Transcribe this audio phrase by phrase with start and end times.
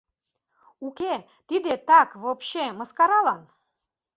[0.87, 1.13] —Уке,
[1.47, 3.41] тиде— так, вообще, мыскаралан!